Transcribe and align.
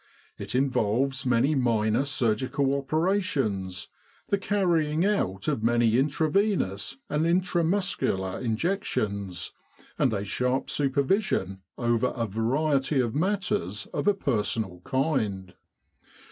It 0.39 0.55
involves 0.55 1.27
many 1.27 1.53
minor 1.53 2.05
surgical 2.05 2.73
operations, 2.73 3.87
the 4.29 4.39
carrying 4.39 5.05
out 5.05 5.47
of 5.47 5.61
many 5.61 5.95
intravenous 5.99 6.97
and 7.07 7.23
intramuscular 7.27 8.41
injections, 8.41 9.51
and 9.99 10.11
a 10.11 10.25
sharp 10.25 10.71
supervision 10.71 11.61
over 11.77 12.07
a 12.15 12.25
variety 12.25 12.99
of 12.99 13.13
matters 13.13 13.85
of 13.93 14.07
a 14.07 14.15
personal 14.15 14.81
kind. 14.83 15.53